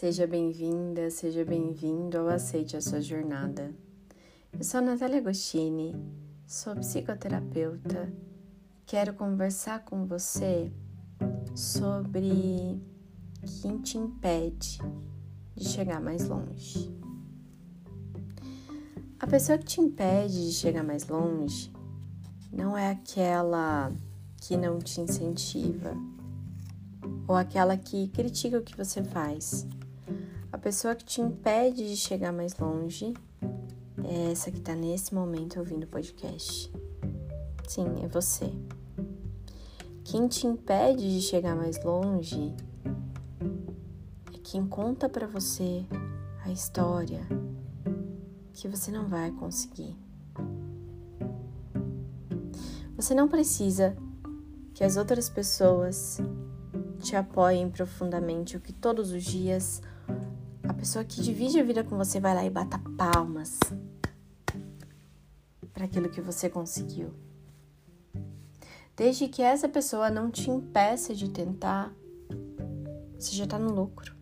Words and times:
Seja 0.00 0.26
bem-vinda, 0.26 1.10
seja 1.10 1.44
bem-vindo 1.44 2.16
ao 2.16 2.28
Aceite 2.28 2.74
a 2.74 2.80
Sua 2.80 3.02
Jornada. 3.02 3.74
Eu 4.50 4.64
sou 4.64 4.80
Natália 4.80 5.18
Agostini, 5.18 5.94
sou 6.46 6.74
psicoterapeuta. 6.74 8.10
Quero 8.86 9.12
conversar 9.12 9.84
com 9.84 10.06
você 10.06 10.72
sobre 11.54 12.80
quem 13.60 13.76
te 13.82 13.98
impede 13.98 14.78
de 15.54 15.68
chegar 15.68 16.00
mais 16.00 16.26
longe. 16.26 16.90
A 19.18 19.26
pessoa 19.26 19.58
que 19.58 19.66
te 19.66 19.82
impede 19.82 20.46
de 20.46 20.54
chegar 20.54 20.82
mais 20.82 21.06
longe 21.08 21.70
não 22.50 22.74
é 22.74 22.90
aquela 22.90 23.92
que 24.38 24.56
não 24.56 24.78
te 24.78 24.98
incentiva 25.02 25.92
ou 27.28 27.36
aquela 27.36 27.76
que 27.76 28.08
critica 28.08 28.56
o 28.56 28.62
que 28.62 28.74
você 28.74 29.04
faz. 29.04 29.68
A 30.52 30.58
pessoa 30.58 30.96
que 30.96 31.04
te 31.04 31.20
impede 31.20 31.88
de 31.88 31.96
chegar 31.96 32.32
mais 32.32 32.58
longe 32.58 33.14
é 34.04 34.32
essa 34.32 34.50
que 34.50 34.58
está 34.58 34.74
nesse 34.74 35.14
momento 35.14 35.60
ouvindo 35.60 35.84
o 35.84 35.86
podcast. 35.86 36.72
Sim, 37.68 37.86
é 38.02 38.08
você. 38.08 38.52
Quem 40.02 40.26
te 40.26 40.48
impede 40.48 41.14
de 41.14 41.20
chegar 41.22 41.54
mais 41.54 41.82
longe 41.84 42.52
é 44.34 44.38
quem 44.42 44.66
conta 44.66 45.08
para 45.08 45.28
você 45.28 45.86
a 46.44 46.50
história 46.50 47.20
que 48.52 48.66
você 48.66 48.90
não 48.90 49.06
vai 49.06 49.30
conseguir. 49.30 49.96
Você 52.96 53.14
não 53.14 53.28
precisa 53.28 53.96
que 54.74 54.82
as 54.82 54.96
outras 54.96 55.28
pessoas 55.28 56.18
te 56.98 57.14
apoiem 57.14 57.70
profundamente, 57.70 58.56
o 58.56 58.60
que 58.60 58.72
todos 58.72 59.12
os 59.12 59.22
dias 59.22 59.80
pessoa 60.80 61.04
que 61.04 61.20
divide 61.20 61.60
a 61.60 61.62
vida 61.62 61.84
com 61.84 61.94
você 61.94 62.18
vai 62.18 62.34
lá 62.34 62.42
e 62.42 62.48
bata 62.48 62.80
palmas 62.96 63.58
para 65.74 65.84
aquilo 65.84 66.08
que 66.08 66.22
você 66.22 66.48
conseguiu. 66.48 67.12
Desde 68.96 69.28
que 69.28 69.42
essa 69.42 69.68
pessoa 69.68 70.08
não 70.08 70.30
te 70.30 70.50
impeça 70.50 71.14
de 71.14 71.28
tentar, 71.28 71.92
você 73.18 73.36
já 73.36 73.44
está 73.44 73.58
no 73.58 73.70
lucro. 73.70 74.16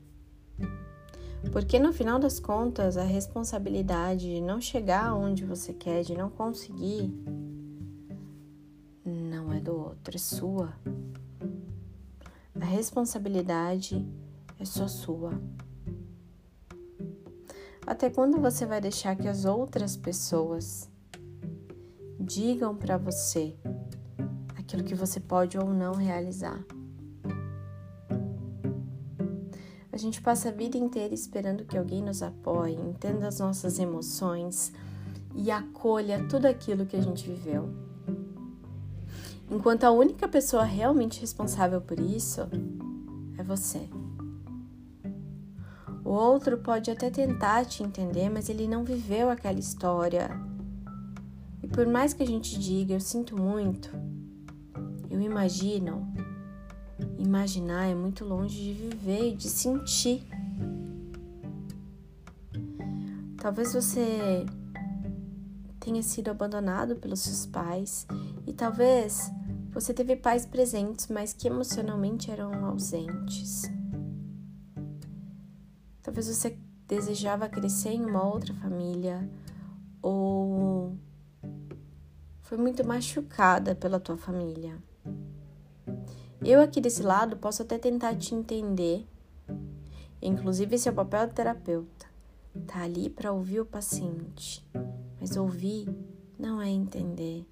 Porque 1.52 1.78
no 1.78 1.92
final 1.92 2.18
das 2.18 2.40
contas, 2.40 2.96
a 2.96 3.04
responsabilidade 3.04 4.34
de 4.34 4.40
não 4.40 4.60
chegar 4.60 5.14
onde 5.14 5.44
você 5.44 5.72
quer, 5.72 6.02
de 6.02 6.16
não 6.16 6.28
conseguir, 6.28 7.08
não 9.04 9.52
é 9.52 9.60
do 9.60 9.76
outro, 9.76 10.16
é 10.16 10.18
sua. 10.18 10.74
A 12.60 12.64
responsabilidade 12.64 14.04
é 14.58 14.64
só 14.64 14.88
sua. 14.88 15.40
Até 17.88 18.10
quando 18.10 18.38
você 18.38 18.66
vai 18.66 18.82
deixar 18.82 19.16
que 19.16 19.26
as 19.26 19.46
outras 19.46 19.96
pessoas 19.96 20.90
digam 22.20 22.76
para 22.76 22.98
você 22.98 23.56
aquilo 24.58 24.84
que 24.84 24.94
você 24.94 25.18
pode 25.18 25.56
ou 25.56 25.72
não 25.72 25.94
realizar? 25.94 26.62
A 29.90 29.96
gente 29.96 30.20
passa 30.20 30.50
a 30.50 30.52
vida 30.52 30.76
inteira 30.76 31.14
esperando 31.14 31.64
que 31.64 31.78
alguém 31.78 32.02
nos 32.02 32.22
apoie, 32.22 32.74
entenda 32.74 33.26
as 33.26 33.40
nossas 33.40 33.78
emoções 33.78 34.70
e 35.34 35.50
acolha 35.50 36.22
tudo 36.28 36.44
aquilo 36.44 36.84
que 36.84 36.94
a 36.94 37.00
gente 37.00 37.26
viveu. 37.26 37.70
Enquanto 39.50 39.84
a 39.84 39.90
única 39.90 40.28
pessoa 40.28 40.62
realmente 40.62 41.22
responsável 41.22 41.80
por 41.80 41.98
isso 41.98 42.42
é 43.38 43.42
você. 43.42 43.88
O 46.08 46.12
outro 46.12 46.56
pode 46.56 46.90
até 46.90 47.10
tentar 47.10 47.66
te 47.66 47.82
entender, 47.82 48.30
mas 48.30 48.48
ele 48.48 48.66
não 48.66 48.82
viveu 48.82 49.28
aquela 49.28 49.58
história. 49.58 50.30
E 51.62 51.68
por 51.68 51.86
mais 51.86 52.14
que 52.14 52.22
a 52.22 52.26
gente 52.26 52.58
diga, 52.58 52.94
eu 52.94 53.00
sinto 53.00 53.38
muito, 53.38 53.90
eu 55.10 55.20
imagino. 55.20 56.10
Imaginar 57.18 57.88
é 57.88 57.94
muito 57.94 58.24
longe 58.24 58.56
de 58.56 58.72
viver 58.72 59.32
e 59.32 59.36
de 59.36 59.50
sentir. 59.50 60.22
Talvez 63.36 63.74
você 63.74 64.46
tenha 65.78 66.02
sido 66.02 66.30
abandonado 66.30 66.96
pelos 66.96 67.20
seus 67.20 67.44
pais 67.44 68.06
e 68.46 68.54
talvez 68.54 69.30
você 69.70 69.92
teve 69.92 70.16
pais 70.16 70.46
presentes, 70.46 71.08
mas 71.08 71.34
que 71.34 71.48
emocionalmente 71.48 72.30
eram 72.30 72.64
ausentes. 72.64 73.76
Talvez 76.18 76.36
você 76.36 76.58
desejava 76.88 77.48
crescer 77.48 77.90
em 77.90 78.04
uma 78.04 78.26
outra 78.26 78.52
família 78.52 79.30
ou 80.02 80.98
foi 82.42 82.58
muito 82.58 82.84
machucada 82.84 83.72
pela 83.72 84.00
tua 84.00 84.16
família. 84.16 84.82
Eu 86.44 86.60
aqui 86.60 86.80
desse 86.80 87.04
lado 87.04 87.36
posso 87.36 87.62
até 87.62 87.78
tentar 87.78 88.16
te 88.16 88.34
entender. 88.34 89.06
Inclusive 90.20 90.74
esse 90.74 90.88
é 90.88 90.90
o 90.90 90.94
papel 90.96 91.28
do 91.28 91.34
terapeuta. 91.34 92.06
Tá 92.66 92.82
ali 92.82 93.08
para 93.08 93.32
ouvir 93.32 93.60
o 93.60 93.64
paciente, 93.64 94.66
mas 95.20 95.36
ouvir 95.36 95.88
não 96.36 96.60
é 96.60 96.68
entender. 96.68 97.46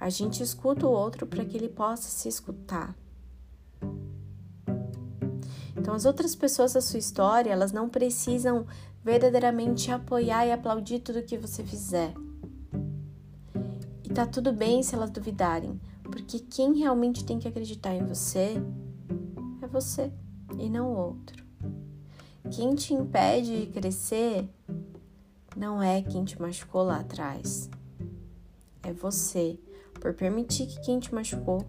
A 0.00 0.08
gente 0.08 0.42
escuta 0.42 0.86
o 0.86 0.90
outro 0.90 1.26
para 1.26 1.44
que 1.44 1.54
ele 1.54 1.68
possa 1.68 2.08
se 2.08 2.30
escutar. 2.30 2.96
Então, 5.76 5.94
as 5.94 6.04
outras 6.04 6.34
pessoas 6.34 6.72
da 6.72 6.80
sua 6.80 6.98
história, 6.98 7.50
elas 7.50 7.72
não 7.72 7.88
precisam 7.88 8.66
verdadeiramente 9.02 9.90
apoiar 9.90 10.46
e 10.46 10.52
aplaudir 10.52 11.00
tudo 11.00 11.22
que 11.22 11.38
você 11.38 11.62
fizer. 11.62 12.12
E 14.04 14.08
tá 14.12 14.26
tudo 14.26 14.52
bem 14.52 14.82
se 14.82 14.94
elas 14.94 15.10
duvidarem, 15.10 15.80
porque 16.02 16.38
quem 16.38 16.78
realmente 16.78 17.24
tem 17.24 17.38
que 17.38 17.48
acreditar 17.48 17.94
em 17.94 18.04
você 18.04 18.60
é 19.62 19.66
você 19.66 20.10
e 20.58 20.68
não 20.68 20.92
o 20.92 20.96
outro. 20.96 21.44
Quem 22.50 22.74
te 22.74 22.92
impede 22.92 23.60
de 23.60 23.66
crescer 23.68 24.48
não 25.56 25.82
é 25.82 26.02
quem 26.02 26.24
te 26.24 26.40
machucou 26.40 26.82
lá 26.82 27.00
atrás, 27.00 27.70
é 28.82 28.92
você 28.92 29.58
por 30.00 30.14
permitir 30.14 30.66
que 30.66 30.80
quem 30.80 30.98
te 30.98 31.14
machucou 31.14 31.64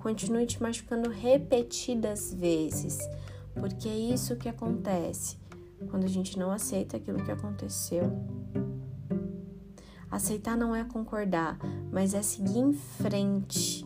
continue 0.00 0.46
te 0.46 0.62
machucando 0.62 1.10
repetidas 1.10 2.34
vezes, 2.34 2.98
porque 3.60 3.88
é 3.88 3.96
isso 3.96 4.36
que 4.36 4.48
acontece 4.48 5.36
quando 5.90 6.04
a 6.04 6.08
gente 6.08 6.38
não 6.38 6.50
aceita 6.50 6.96
aquilo 6.96 7.24
que 7.24 7.30
aconteceu. 7.30 8.04
Aceitar 10.10 10.56
não 10.56 10.74
é 10.74 10.84
concordar, 10.84 11.58
mas 11.92 12.14
é 12.14 12.22
seguir 12.22 12.58
em 12.58 12.72
frente. 12.72 13.84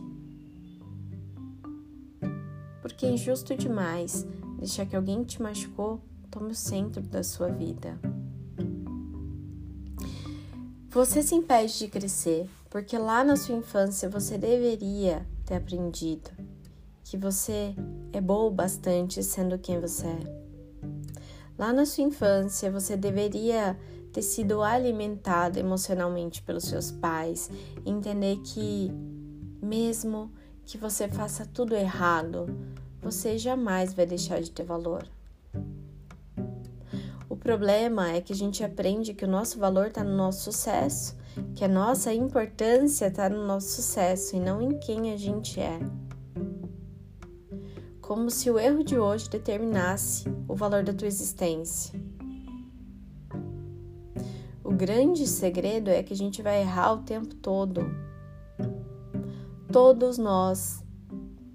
Porque 2.81 3.05
é 3.05 3.11
injusto 3.11 3.55
demais 3.55 4.25
deixar 4.57 4.85
que 4.85 4.95
alguém 4.95 5.23
te 5.23 5.41
machucou 5.41 6.01
tome 6.31 6.51
o 6.51 6.55
centro 6.55 7.01
da 7.01 7.21
sua 7.21 7.49
vida. 7.49 7.99
Você 10.89 11.21
se 11.21 11.35
impede 11.35 11.77
de 11.77 11.87
crescer 11.87 12.49
porque 12.69 12.97
lá 12.97 13.23
na 13.23 13.35
sua 13.35 13.55
infância 13.55 14.09
você 14.09 14.35
deveria 14.37 15.27
ter 15.45 15.55
aprendido 15.55 16.31
que 17.03 17.17
você 17.17 17.75
é 18.11 18.21
bom 18.21 18.51
bastante 18.51 19.21
sendo 19.23 19.57
quem 19.57 19.79
você 19.79 20.07
é. 20.07 20.43
Lá 21.57 21.71
na 21.71 21.85
sua 21.85 22.03
infância 22.03 22.71
você 22.71 22.97
deveria 22.97 23.77
ter 24.11 24.21
sido 24.21 24.61
alimentado 24.61 25.59
emocionalmente 25.59 26.41
pelos 26.41 26.65
seus 26.65 26.91
pais, 26.91 27.49
entender 27.85 28.37
que 28.43 28.91
mesmo 29.61 30.31
que 30.65 30.77
você 30.77 31.07
faça 31.07 31.45
tudo 31.45 31.75
errado, 31.75 32.45
você 33.01 33.37
jamais 33.37 33.93
vai 33.93 34.05
deixar 34.05 34.41
de 34.41 34.51
ter 34.51 34.63
valor. 34.63 35.07
O 37.29 37.35
problema 37.35 38.11
é 38.11 38.21
que 38.21 38.33
a 38.33 38.35
gente 38.35 38.63
aprende 38.63 39.13
que 39.13 39.25
o 39.25 39.27
nosso 39.27 39.59
valor 39.59 39.87
está 39.87 40.03
no 40.03 40.15
nosso 40.15 40.43
sucesso 40.43 41.15
que 41.55 41.63
a 41.63 41.67
nossa 41.67 42.13
importância 42.13 43.07
está 43.07 43.29
no 43.29 43.45
nosso 43.45 43.69
sucesso 43.69 44.35
e 44.35 44.39
não 44.39 44.61
em 44.61 44.77
quem 44.79 45.11
a 45.11 45.17
gente 45.17 45.59
é. 45.59 45.79
Como 48.13 48.29
se 48.29 48.47
o 48.51 48.59
erro 48.59 48.83
de 48.83 48.95
hoje 48.95 49.27
determinasse 49.27 50.29
o 50.47 50.53
valor 50.53 50.83
da 50.83 50.93
tua 50.93 51.07
existência. 51.07 51.99
O 54.63 54.71
grande 54.71 55.25
segredo 55.25 55.89
é 55.89 56.03
que 56.03 56.13
a 56.13 56.15
gente 56.15 56.39
vai 56.39 56.61
errar 56.61 56.93
o 56.93 57.01
tempo 57.01 57.33
todo. 57.33 57.81
Todos 59.71 60.19
nós 60.19 60.85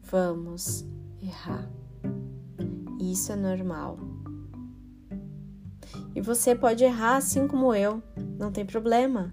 vamos 0.02 0.84
errar. 1.22 1.70
Isso 3.00 3.31
é 3.31 3.37
normal. 3.37 3.96
E 6.12 6.20
você 6.20 6.56
pode 6.56 6.82
errar 6.82 7.19
assim 7.19 7.46
como 7.46 7.72
eu, 7.72 8.02
não 8.37 8.50
tem 8.50 8.66
problema. 8.66 9.32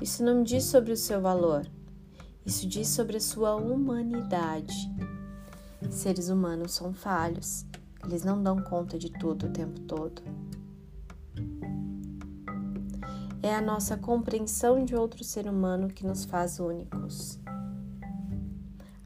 Isso 0.00 0.22
não 0.22 0.44
diz 0.44 0.62
sobre 0.62 0.92
o 0.92 0.96
seu 0.96 1.20
valor, 1.20 1.68
isso 2.46 2.68
diz 2.68 2.86
sobre 2.86 3.16
a 3.16 3.20
sua 3.20 3.56
humanidade. 3.56 4.72
Seres 5.90 6.28
humanos 6.28 6.72
são 6.72 6.92
falhos 6.92 7.64
Eles 8.04 8.24
não 8.24 8.42
dão 8.42 8.62
conta 8.62 8.98
de 8.98 9.10
tudo 9.10 9.46
o 9.46 9.50
tempo 9.50 9.80
todo. 9.80 10.22
É 13.42 13.54
a 13.54 13.60
nossa 13.60 13.96
compreensão 13.96 14.84
de 14.84 14.96
outro 14.96 15.22
ser 15.22 15.46
humano 15.46 15.88
que 15.88 16.06
nos 16.06 16.24
faz 16.24 16.58
únicos. 16.58 17.38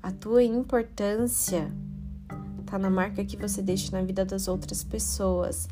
A 0.03 0.13
tua 0.13 0.45
importância 0.45 1.73
está 2.61 2.79
na 2.79 2.89
marca 2.89 3.25
que 3.25 3.37
você 3.37 3.61
deixa 3.61 3.91
na 3.97 4.05
vida 4.05 4.25
das 4.25 4.47
outras 4.47 4.85
pessoas, 4.85 5.69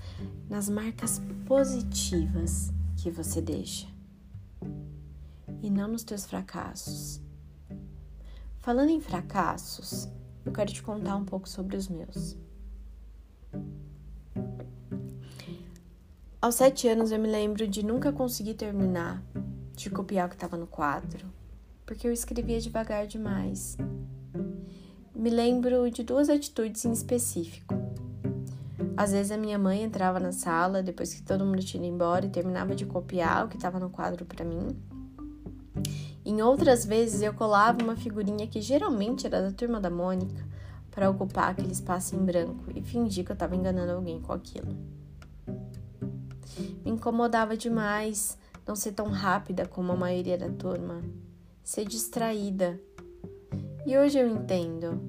nas 0.48 0.68
marcas 0.68 1.20
positivas 1.46 2.72
que 2.96 3.10
você 3.10 3.40
deixa 3.40 3.86
e 5.62 5.70
não 5.70 5.88
nos 5.88 6.04
teus 6.04 6.24
fracassos. 6.24 7.20
Falando 8.60 8.90
em 8.90 9.00
fracassos, 9.00 10.08
eu 10.46 10.52
quero 10.52 10.72
te 10.72 10.82
contar 10.82 11.16
um 11.16 11.24
pouco 11.24 11.48
sobre 11.48 11.76
os 11.76 11.88
meus. 11.88 12.36
Aos 16.40 16.54
sete 16.54 16.86
anos 16.86 17.10
eu 17.10 17.18
me 17.18 17.28
lembro 17.28 17.66
de 17.66 17.84
nunca 17.84 18.12
conseguir 18.12 18.54
terminar 18.54 19.22
de 19.74 19.90
copiar 19.90 20.26
o 20.26 20.28
que 20.30 20.36
estava 20.36 20.56
no 20.56 20.66
quadro, 20.66 21.26
porque 21.84 22.06
eu 22.06 22.12
escrevia 22.12 22.60
devagar 22.60 23.06
demais. 23.06 23.76
Me 25.14 25.28
lembro 25.28 25.90
de 25.90 26.02
duas 26.02 26.30
atitudes 26.30 26.84
em 26.84 26.92
específico. 26.92 27.74
Às 28.96 29.12
vezes 29.12 29.32
a 29.32 29.36
minha 29.36 29.58
mãe 29.58 29.82
entrava 29.82 30.18
na 30.18 30.32
sala 30.32 30.82
depois 30.82 31.12
que 31.12 31.22
todo 31.22 31.44
mundo 31.44 31.62
tinha 31.62 31.84
ido 31.84 31.92
embora 31.92 32.24
e 32.24 32.30
terminava 32.30 32.74
de 32.74 32.86
copiar 32.86 33.44
o 33.44 33.48
que 33.48 33.56
estava 33.56 33.78
no 33.78 33.90
quadro 33.90 34.24
para 34.24 34.44
mim. 34.44 34.68
Em 36.28 36.42
outras 36.42 36.84
vezes 36.84 37.22
eu 37.22 37.32
colava 37.32 37.80
uma 37.84 37.94
figurinha 37.94 38.48
que 38.48 38.60
geralmente 38.60 39.28
era 39.28 39.40
da 39.40 39.52
turma 39.52 39.80
da 39.80 39.88
Mônica 39.88 40.44
para 40.90 41.08
ocupar 41.08 41.52
aquele 41.52 41.70
espaço 41.70 42.16
em 42.16 42.18
branco 42.18 42.64
e 42.74 42.82
fingir 42.82 43.24
que 43.24 43.30
eu 43.30 43.34
estava 43.34 43.54
enganando 43.54 43.92
alguém 43.92 44.20
com 44.20 44.32
aquilo. 44.32 44.76
Me 46.84 46.90
incomodava 46.90 47.56
demais 47.56 48.36
não 48.66 48.74
ser 48.74 48.90
tão 48.90 49.06
rápida 49.06 49.68
como 49.68 49.92
a 49.92 49.96
maioria 49.96 50.36
da 50.36 50.48
turma, 50.48 51.00
ser 51.62 51.84
distraída. 51.84 52.76
E 53.86 53.96
hoje 53.96 54.18
eu 54.18 54.28
entendo. 54.28 55.00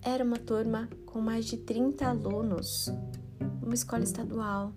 Era 0.00 0.24
uma 0.24 0.38
turma 0.38 0.88
com 1.04 1.20
mais 1.20 1.44
de 1.44 1.58
30 1.58 2.06
alunos, 2.06 2.90
uma 3.62 3.74
escola 3.74 4.02
estadual. 4.02 4.72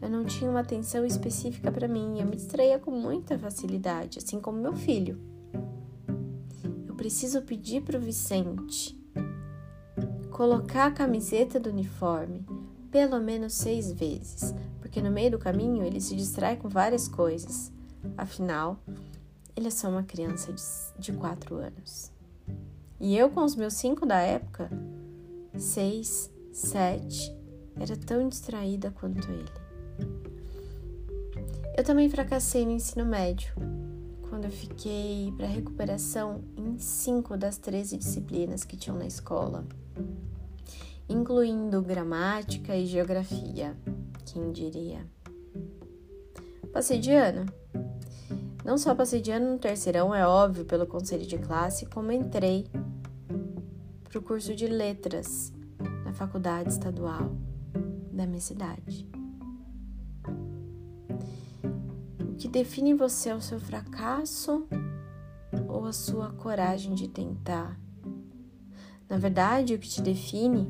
Eu 0.00 0.08
não 0.08 0.24
tinha 0.24 0.50
uma 0.50 0.60
atenção 0.60 1.04
específica 1.04 1.70
para 1.70 1.86
mim, 1.86 2.20
eu 2.20 2.26
me 2.26 2.36
distraía 2.36 2.78
com 2.78 2.90
muita 2.90 3.38
facilidade, 3.38 4.18
assim 4.18 4.40
como 4.40 4.60
meu 4.60 4.74
filho. 4.74 5.20
Eu 6.86 6.94
preciso 6.94 7.42
pedir 7.42 7.82
para 7.82 7.98
o 7.98 8.00
Vicente 8.00 8.98
colocar 10.30 10.86
a 10.86 10.90
camiseta 10.90 11.60
do 11.60 11.68
uniforme 11.68 12.46
pelo 12.90 13.20
menos 13.20 13.52
seis 13.52 13.92
vezes, 13.92 14.54
porque 14.80 15.00
no 15.02 15.10
meio 15.10 15.32
do 15.32 15.38
caminho 15.38 15.84
ele 15.84 16.00
se 16.00 16.16
distrai 16.16 16.56
com 16.56 16.68
várias 16.68 17.06
coisas. 17.06 17.70
Afinal, 18.16 18.78
ele 19.54 19.68
é 19.68 19.70
só 19.70 19.88
uma 19.88 20.02
criança 20.02 20.52
de 20.98 21.12
quatro 21.12 21.56
anos. 21.56 22.10
E 22.98 23.16
eu, 23.16 23.30
com 23.30 23.44
os 23.44 23.54
meus 23.54 23.74
cinco 23.74 24.04
da 24.04 24.18
época, 24.18 24.70
seis, 25.56 26.30
sete, 26.52 27.34
era 27.78 27.96
tão 27.96 28.28
distraída 28.28 28.90
quanto 28.90 29.30
ele. 29.30 29.59
Eu 31.76 31.84
também 31.84 32.08
fracassei 32.08 32.64
no 32.64 32.72
ensino 32.72 33.04
médio, 33.04 33.54
quando 34.28 34.44
eu 34.44 34.50
fiquei 34.50 35.32
para 35.36 35.46
recuperação 35.46 36.44
em 36.56 36.78
cinco 36.78 37.36
das 37.36 37.56
13 37.58 37.96
disciplinas 37.96 38.64
que 38.64 38.76
tinham 38.76 38.98
na 38.98 39.06
escola, 39.06 39.66
incluindo 41.08 41.80
gramática 41.82 42.76
e 42.76 42.86
geografia, 42.86 43.76
quem 44.26 44.52
diria. 44.52 45.06
Passei 46.72 47.00
de 47.00 47.12
ano. 47.12 47.46
Não 48.64 48.78
só 48.78 48.94
passei 48.94 49.20
de 49.20 49.32
ano 49.32 49.52
no 49.52 49.58
terceirão, 49.58 50.14
é 50.14 50.26
óbvio, 50.26 50.64
pelo 50.64 50.86
conselho 50.86 51.26
de 51.26 51.38
classe, 51.38 51.86
como 51.86 52.12
entrei 52.12 52.66
para 54.04 54.18
o 54.18 54.22
curso 54.22 54.54
de 54.54 54.66
letras 54.66 55.52
na 56.04 56.12
faculdade 56.12 56.70
estadual 56.70 57.32
da 58.12 58.26
minha 58.26 58.40
cidade. 58.40 59.09
Que 62.40 62.48
define 62.48 62.94
você 62.94 63.28
é 63.28 63.34
o 63.34 63.40
seu 63.40 63.60
fracasso 63.60 64.66
ou 65.68 65.84
a 65.84 65.92
sua 65.92 66.30
coragem 66.30 66.94
de 66.94 67.06
tentar? 67.06 67.78
Na 69.06 69.18
verdade, 69.18 69.74
o 69.74 69.78
que 69.78 69.86
te 69.86 70.00
define 70.00 70.66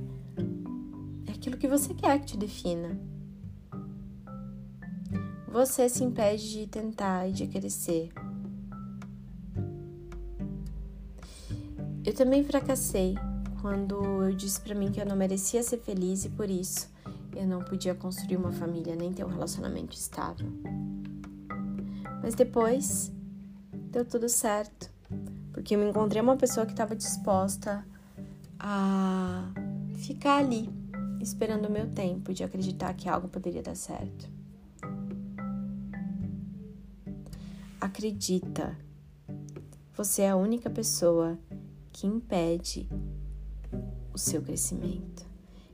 é 1.28 1.30
aquilo 1.30 1.56
que 1.56 1.68
você 1.68 1.94
quer 1.94 2.18
que 2.18 2.26
te 2.26 2.36
defina. 2.36 3.00
Você 5.46 5.88
se 5.88 6.02
impede 6.02 6.50
de 6.50 6.66
tentar 6.66 7.28
e 7.28 7.32
de 7.32 7.46
crescer. 7.46 8.10
Eu 12.04 12.14
também 12.14 12.42
fracassei 12.42 13.14
quando 13.62 14.24
eu 14.24 14.34
disse 14.34 14.60
para 14.60 14.74
mim 14.74 14.90
que 14.90 15.00
eu 15.00 15.06
não 15.06 15.14
merecia 15.14 15.62
ser 15.62 15.78
feliz 15.78 16.24
e 16.24 16.30
por 16.30 16.50
isso 16.50 16.90
eu 17.36 17.46
não 17.46 17.60
podia 17.60 17.94
construir 17.94 18.38
uma 18.38 18.50
família 18.50 18.96
nem 18.96 19.12
ter 19.12 19.24
um 19.24 19.28
relacionamento 19.28 19.94
estável. 19.94 20.50
Mas 22.22 22.34
depois 22.34 23.12
deu 23.90 24.04
tudo 24.04 24.28
certo, 24.28 24.90
porque 25.52 25.74
eu 25.74 25.78
me 25.78 25.88
encontrei 25.88 26.20
uma 26.20 26.36
pessoa 26.36 26.66
que 26.66 26.72
estava 26.72 26.94
disposta 26.94 27.84
a 28.58 29.52
ficar 29.96 30.38
ali, 30.38 30.68
esperando 31.20 31.66
o 31.66 31.72
meu 31.72 31.88
tempo 31.90 32.32
de 32.32 32.44
acreditar 32.44 32.94
que 32.94 33.08
algo 33.08 33.28
poderia 33.28 33.62
dar 33.62 33.74
certo. 33.74 34.28
Acredita, 37.80 38.76
você 39.96 40.22
é 40.22 40.30
a 40.30 40.36
única 40.36 40.68
pessoa 40.68 41.38
que 41.92 42.06
impede 42.06 42.88
o 44.12 44.18
seu 44.18 44.42
crescimento, 44.42 45.26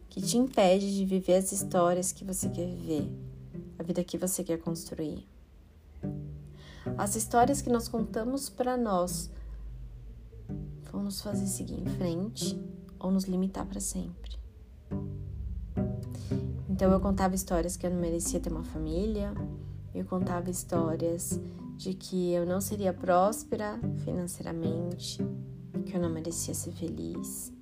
que 0.08 0.20
te 0.20 0.38
impede 0.38 0.94
de 0.94 1.04
viver 1.04 1.34
as 1.34 1.50
histórias 1.52 2.12
que 2.12 2.24
você 2.24 2.48
quer 2.48 2.66
viver, 2.66 3.12
a 3.78 3.82
vida 3.82 4.04
que 4.04 4.16
você 4.16 4.42
quer 4.44 4.58
construir. 4.58 5.26
As 6.98 7.14
histórias 7.14 7.60
que 7.60 7.68
nós 7.68 7.88
contamos 7.88 8.48
para 8.48 8.74
nós 8.74 9.30
vão 10.90 11.02
nos 11.02 11.20
fazer 11.20 11.46
seguir 11.46 11.78
em 11.78 11.84
frente 11.84 12.58
ou 12.98 13.10
nos 13.10 13.24
limitar 13.24 13.66
para 13.66 13.80
sempre. 13.80 14.38
Então 16.70 16.90
eu 16.90 16.98
contava 16.98 17.34
histórias 17.34 17.76
que 17.76 17.86
eu 17.86 17.90
não 17.90 18.00
merecia 18.00 18.40
ter 18.40 18.50
uma 18.50 18.64
família, 18.64 19.34
eu 19.94 20.06
contava 20.06 20.48
histórias 20.48 21.38
de 21.76 21.92
que 21.92 22.32
eu 22.32 22.46
não 22.46 22.62
seria 22.62 22.94
próspera 22.94 23.78
financeiramente, 24.02 25.18
que 25.84 25.94
eu 25.94 26.00
não 26.00 26.08
merecia 26.10 26.54
ser 26.54 26.72
feliz. 26.72 27.52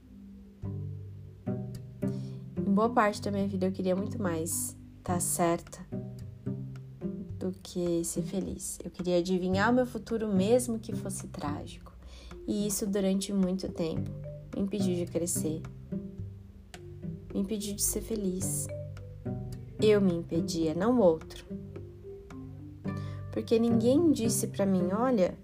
Em 2.56 2.72
boa 2.72 2.90
parte 2.90 3.20
da 3.20 3.32
minha 3.32 3.48
vida 3.48 3.66
eu 3.66 3.72
queria 3.72 3.96
muito 3.96 4.22
mais 4.22 4.76
estar 5.00 5.20
certa 5.20 5.84
do 7.54 7.60
que 7.62 8.04
ser 8.04 8.22
feliz. 8.22 8.78
Eu 8.84 8.90
queria 8.90 9.18
adivinhar 9.18 9.70
o 9.70 9.74
meu 9.74 9.86
futuro 9.86 10.28
mesmo 10.28 10.78
que 10.78 10.94
fosse 10.94 11.28
trágico. 11.28 11.92
E 12.46 12.66
isso 12.66 12.86
durante 12.86 13.32
muito 13.32 13.68
tempo 13.70 14.10
me 14.54 14.62
impediu 14.62 14.94
de 14.94 15.10
crescer. 15.10 15.62
Me 17.32 17.40
impediu 17.40 17.74
de 17.74 17.82
ser 17.82 18.02
feliz. 18.02 18.66
Eu 19.80 20.00
me 20.00 20.14
impedia, 20.14 20.74
não 20.74 21.00
outro. 21.00 21.44
Porque 23.32 23.58
ninguém 23.58 24.12
disse 24.12 24.46
para 24.46 24.64
mim, 24.64 24.88
olha, 24.92 25.36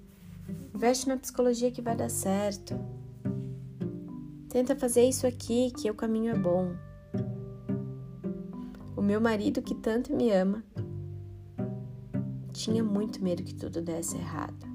investe 0.74 1.08
na 1.08 1.16
psicologia 1.16 1.70
que 1.70 1.82
vai 1.82 1.96
dar 1.96 2.10
certo. 2.10 2.78
Tenta 4.48 4.76
fazer 4.76 5.04
isso 5.04 5.26
aqui 5.26 5.70
que 5.70 5.90
o 5.90 5.94
caminho 5.94 6.32
é 6.32 6.38
bom. 6.38 6.74
O 8.96 9.02
meu 9.02 9.20
marido 9.20 9.62
que 9.62 9.74
tanto 9.74 10.14
me 10.14 10.30
ama 10.30 10.62
tinha 12.60 12.84
muito 12.84 13.24
medo 13.24 13.42
que 13.42 13.54
tudo 13.54 13.80
desse 13.80 14.18
errado. 14.18 14.66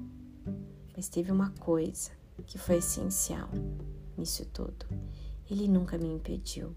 Mas 0.96 1.08
teve 1.08 1.30
uma 1.30 1.50
coisa 1.60 2.10
que 2.44 2.58
foi 2.58 2.78
essencial 2.78 3.48
nisso 4.18 4.44
tudo. 4.46 4.86
Ele 5.48 5.68
nunca 5.68 5.96
me 5.96 6.08
impediu. 6.08 6.74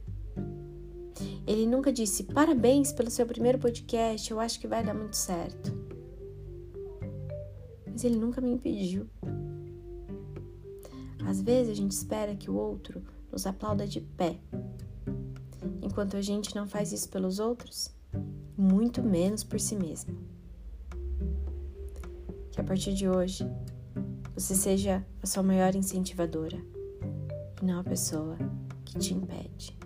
Ele 1.48 1.66
nunca 1.66 1.92
disse: 1.92 2.26
Parabéns 2.26 2.94
pelo 2.94 3.10
seu 3.10 3.26
primeiro 3.26 3.58
podcast, 3.58 4.30
eu 4.30 4.40
acho 4.40 4.60
que 4.60 4.68
vai 4.68 4.84
dar 4.84 4.94
muito 4.94 5.18
certo. 5.18 5.74
Mas 7.88 8.04
ele 8.04 8.18
nunca 8.18 8.40
me 8.40 8.52
impediu. 8.52 9.08
Às 11.26 11.42
vezes 11.42 11.72
a 11.72 11.76
gente 11.76 11.92
espera 11.92 12.36
que 12.36 12.52
o 12.52 12.56
outro 12.56 13.02
nos 13.32 13.48
aplauda 13.48 13.88
de 13.88 14.02
pé, 14.02 14.40
enquanto 15.82 16.16
a 16.18 16.22
gente 16.22 16.56
não 16.56 16.68
faz 16.68 16.92
isso 16.92 17.10
pelos 17.10 17.40
outros, 17.40 17.92
muito 18.56 19.02
menos 19.02 19.44
por 19.44 19.60
si 19.60 19.76
mesmo 19.76 20.29
que 22.60 22.62
a 22.62 22.64
partir 22.66 22.94
de 22.94 23.08
hoje 23.08 23.50
você 24.36 24.54
seja 24.54 25.06
a 25.24 25.28
sua 25.28 25.42
maior 25.42 25.74
incentivadora 25.76 26.58
e 27.62 27.66
não 27.66 27.80
a 27.80 27.84
pessoa 27.86 28.38
que 28.84 29.00
te 29.00 29.14
impede. 29.14 29.78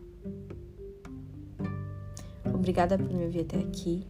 Obrigada 2.52 2.98
por 2.98 3.14
me 3.14 3.26
ouvir 3.26 3.42
até 3.42 3.60
aqui. 3.60 4.08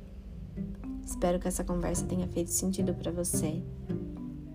Espero 1.06 1.40
que 1.40 1.48
essa 1.48 1.66
conversa 1.66 2.06
tenha 2.06 2.26
feito 2.28 2.52
sentido 2.52 2.94
para 2.94 3.12
você. 3.12 3.62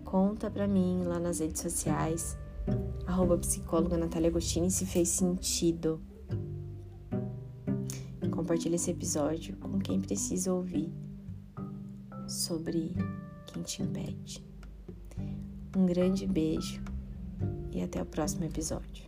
Conta 0.04 0.50
para 0.50 0.66
mim 0.66 1.02
lá 1.04 1.18
nas 1.18 1.40
redes 1.40 1.60
sociais, 1.60 2.38
arroba 3.06 3.36
psicóloga 3.36 3.98
Natália 3.98 4.30
Agostini, 4.30 4.70
se 4.70 4.86
fez 4.86 5.10
sentido. 5.10 6.00
Compartilhe 8.30 8.76
esse 8.76 8.90
episódio 8.90 9.54
com 9.58 9.78
quem 9.78 10.00
precisa 10.00 10.50
ouvir 10.52 10.90
sobre 12.26 12.94
quem 13.52 13.62
te 13.62 13.82
impede. 13.82 14.44
Um 15.76 15.86
grande 15.86 16.26
beijo 16.26 16.82
e 17.72 17.82
até 17.82 18.02
o 18.02 18.06
próximo 18.06 18.44
episódio. 18.44 19.07